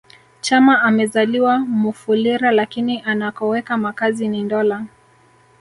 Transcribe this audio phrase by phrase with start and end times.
[0.41, 4.85] Chama amezaliwa Mufulira lakini anakoweka makazi ni Ndola